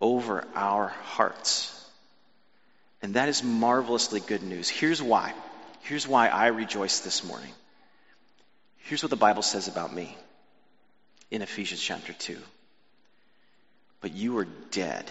[0.00, 1.70] over our hearts.
[3.02, 4.68] And that is marvelously good news.
[4.68, 5.32] Here's why.
[5.82, 7.52] Here's why I rejoice this morning.
[8.78, 10.16] Here's what the Bible says about me
[11.30, 12.38] in Ephesians chapter 2.
[14.00, 15.10] But you were dead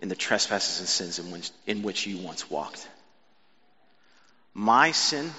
[0.00, 2.88] in the trespasses and sins in which, in which you once walked.
[4.54, 5.30] My sin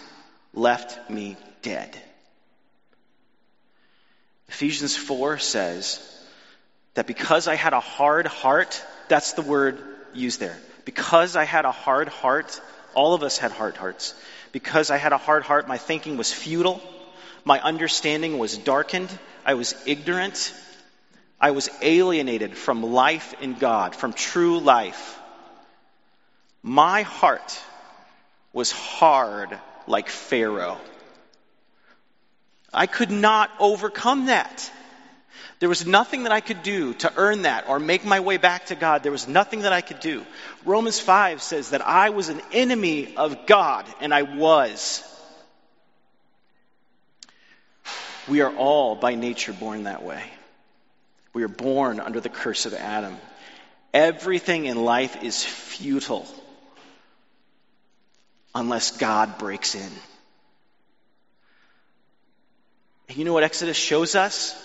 [0.54, 1.98] left me dead.
[4.48, 6.00] Ephesians 4 says
[6.94, 9.80] that because I had a hard heart, that's the word
[10.14, 10.58] used there.
[10.86, 12.60] Because I had a hard heart,
[12.94, 14.14] all of us had hard hearts.
[14.52, 16.82] Because I had a hard heart, my thinking was futile.
[17.46, 19.10] My understanding was darkened.
[19.46, 20.54] I was ignorant.
[21.40, 25.20] I was alienated from life in God, from true life.
[26.62, 27.60] My heart
[28.54, 30.78] was hard like Pharaoh.
[32.74, 34.72] I could not overcome that.
[35.60, 38.68] There was nothing that I could do to earn that or make my way back
[38.68, 39.04] to God.
[39.04, 40.26] There was nothing that I could do.
[40.66, 45.04] Romans 5 says that I was an enemy of God, and I was.
[48.28, 50.24] We are all by nature born that way.
[51.34, 53.18] We are born under the curse of Adam.
[53.94, 56.28] Everything in life is futile
[58.54, 59.92] unless God breaks in.
[63.10, 64.56] And you know what Exodus shows us?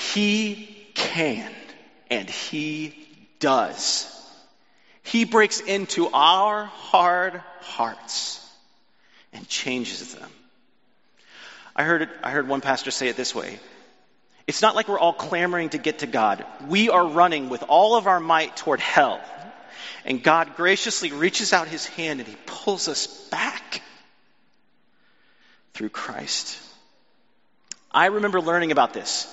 [0.00, 1.52] He can
[2.10, 2.94] and He
[3.38, 4.06] does.
[5.02, 8.44] He breaks into our hard hearts
[9.32, 10.30] and changes them.
[11.76, 13.58] I heard, I heard one pastor say it this way
[14.46, 16.44] it's not like we're all clamoring to get to God.
[16.66, 19.20] We are running with all of our might toward hell.
[20.04, 23.82] And God graciously reaches out his hand and he pulls us back
[25.74, 26.58] through Christ.
[27.92, 29.28] I remember learning about this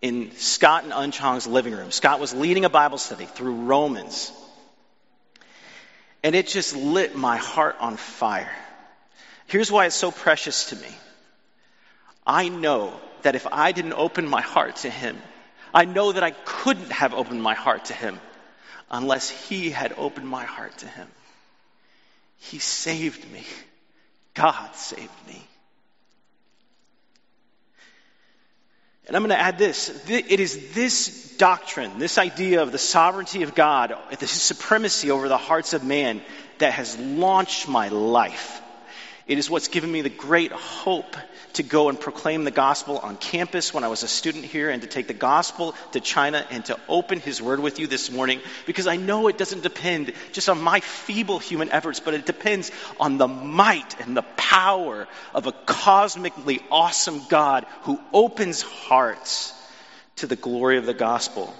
[0.00, 1.90] in Scott and Unchong's living room.
[1.90, 4.32] Scott was leading a Bible study through Romans.
[6.22, 8.52] And it just lit my heart on fire.
[9.46, 10.94] Here's why it's so precious to me.
[12.26, 12.92] I know
[13.22, 15.16] that if I didn't open my heart to Him,
[15.72, 18.20] I know that I couldn't have opened my heart to Him
[18.90, 21.08] unless He had opened my heart to Him.
[22.38, 23.44] He saved me.
[24.34, 25.42] God saved me.
[29.08, 29.88] And I'm going to add this.
[30.08, 35.38] It is this doctrine, this idea of the sovereignty of God, the supremacy over the
[35.38, 36.20] hearts of man
[36.58, 38.60] that has launched my life.
[39.28, 41.14] It is what's given me the great hope
[41.52, 44.80] to go and proclaim the gospel on campus when I was a student here and
[44.80, 48.40] to take the gospel to China and to open his word with you this morning
[48.64, 52.70] because I know it doesn't depend just on my feeble human efforts, but it depends
[52.98, 59.52] on the might and the power of a cosmically awesome God who opens hearts
[60.16, 61.54] to the glory of the gospel.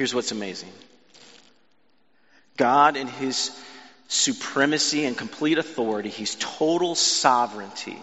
[0.00, 0.72] Here's what's amazing
[2.56, 3.50] God, in his
[4.08, 7.98] supremacy and complete authority, his total sovereignty,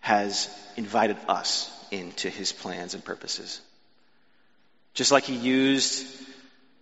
[0.00, 3.60] has invited us into his plans and purposes.
[4.94, 6.04] Just like he used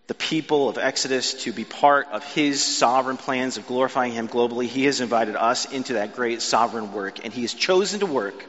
[0.06, 4.68] the people of Exodus to be part of his sovereign plans of glorifying him globally,
[4.68, 7.22] he has invited us into that great sovereign work.
[7.22, 8.42] And he has chosen to work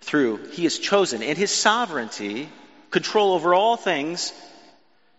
[0.00, 2.48] through, he has chosen in his sovereignty,
[2.90, 4.32] control over all things,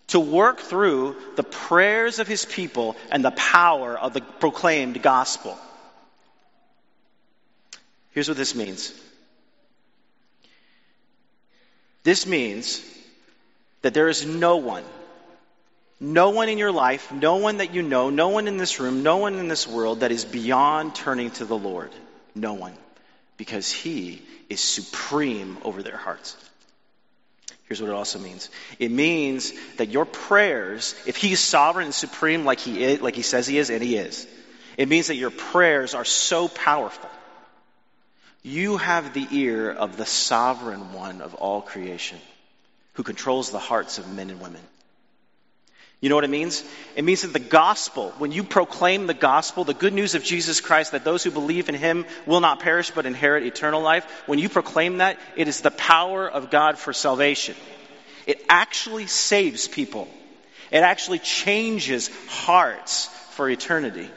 [0.07, 5.57] to work through the prayers of his people and the power of the proclaimed gospel.
[8.11, 8.93] Here's what this means.
[12.03, 12.83] This means
[13.81, 14.83] that there is no one
[15.99, 19.03] no one in your life, no one that you know, no one in this room,
[19.03, 21.91] no one in this world that is beyond turning to the Lord.
[22.33, 22.73] No one.
[23.35, 26.37] Because He is supreme over their hearts.
[27.69, 28.49] Here's what it also means.
[28.79, 33.21] It means that your prayers, if He's sovereign and supreme like He is, like He
[33.21, 34.27] says He is, and He is,
[34.75, 37.09] it means that your prayers are so powerful.
[38.41, 42.17] You have the ear of the sovereign one of all creation
[42.93, 44.61] who controls the hearts of men and women.
[46.01, 46.63] You know what it means?
[46.95, 50.61] It means that the gospel, when you proclaim the gospel, the good news of Jesus
[50.61, 54.39] Christ, that those who believe in him will not perish but inherit eternal life, when
[54.39, 57.55] you proclaim that, it is the power of God for salvation.
[58.25, 60.07] It actually saves people.
[60.71, 64.09] It actually changes hearts for eternity.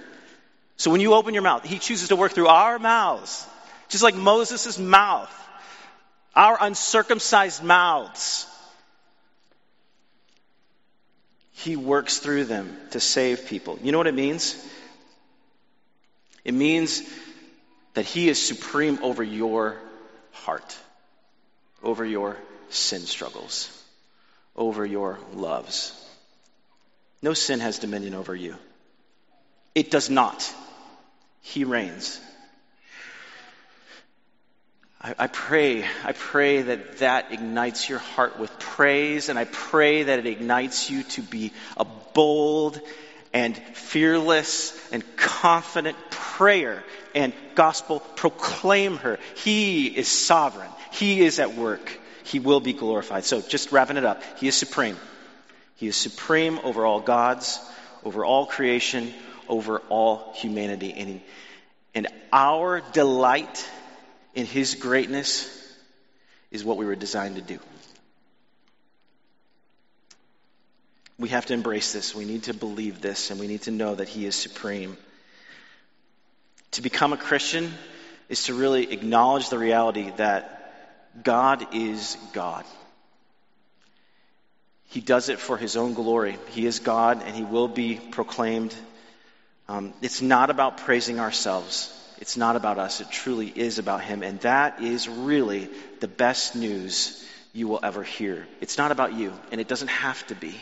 [0.77, 3.45] So when you open your mouth, he chooses to work through our mouths,
[3.89, 5.33] just like Moses' mouth,
[6.37, 8.47] our uncircumcised mouths
[11.63, 13.79] he works through them to save people.
[13.83, 14.57] You know what it means?
[16.45, 17.03] It means
[17.95, 19.77] that He is supreme over your
[20.33, 20.77] heart,
[21.83, 22.37] over your
[22.69, 23.71] sin struggles,
[24.57, 25.93] over your loves.
[27.23, 28.57] No sin has dominion over you.
[29.75, 30.53] It does not.
[31.43, 32.21] He reigns.
[35.05, 40.21] I, pray, I pray that that ignites your heart with praise, and I pray that
[40.21, 42.81] it ignites you to be a bold
[43.33, 46.85] and fearless and confident prayer
[47.17, 49.19] and gospel proclaimer.
[49.35, 50.71] He is sovereign.
[50.93, 51.99] He is at work.
[52.23, 53.25] He will be glorified.
[53.25, 54.23] So just wrapping it up.
[54.39, 54.97] He is supreme.
[55.77, 57.59] He is supreme over all gods,
[58.05, 59.13] over all creation,
[59.49, 60.95] over all humanity.
[60.97, 61.21] And,
[61.93, 63.69] and our delight
[64.35, 65.49] in His greatness
[66.51, 67.59] is what we were designed to do.
[71.19, 72.15] We have to embrace this.
[72.15, 74.97] We need to believe this, and we need to know that He is supreme.
[76.73, 77.73] To become a Christian
[78.29, 82.65] is to really acknowledge the reality that God is God.
[84.87, 86.39] He does it for His own glory.
[86.51, 88.75] He is God, and He will be proclaimed.
[89.69, 91.99] Um, it's not about praising ourselves.
[92.23, 94.23] It's not about us, it truly is about Him.
[94.23, 95.69] And that is really
[95.99, 97.21] the best news
[97.53, 98.47] you will ever hear.
[98.61, 100.55] It's not about you, and it doesn't have to be.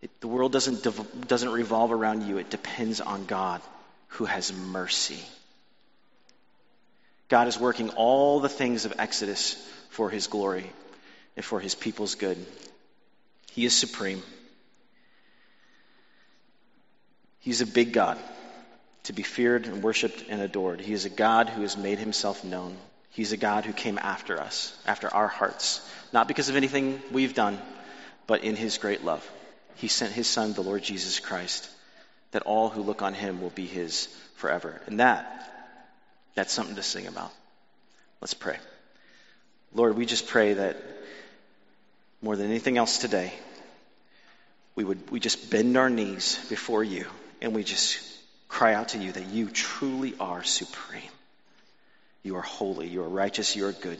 [0.00, 0.82] It, the world doesn't,
[1.28, 3.60] doesn't revolve around you, it depends on God
[4.08, 5.20] who has mercy.
[7.28, 9.54] God is working all the things of Exodus
[9.90, 10.68] for His glory
[11.36, 12.44] and for His people's good.
[13.52, 14.24] He is supreme.
[17.38, 18.18] He's a big God
[19.04, 20.80] to be feared and worshiped and adored.
[20.80, 22.76] He is a God who has made himself known.
[23.10, 27.34] He's a God who came after us, after our hearts, not because of anything we've
[27.34, 27.58] done,
[28.26, 29.28] but in his great love.
[29.76, 31.68] He sent his son, the Lord Jesus Christ,
[32.30, 34.80] that all who look on him will be his forever.
[34.86, 35.52] And that,
[36.34, 37.32] that's something to sing about.
[38.20, 38.56] Let's pray.
[39.74, 40.76] Lord, we just pray that
[42.22, 43.32] more than anything else today,
[44.74, 47.06] we would we just bend our knees before you
[47.42, 48.00] and we just
[48.52, 51.02] cry out to you that you truly are supreme.
[52.22, 53.98] You are holy, you are righteous, you are good.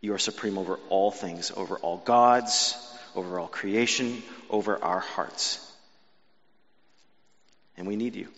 [0.00, 2.74] You are supreme over all things, over all gods,
[3.14, 5.62] over all creation, over our hearts.
[7.76, 8.28] And we need you.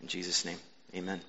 [0.00, 0.58] In Jesus' name,
[0.94, 1.20] amen.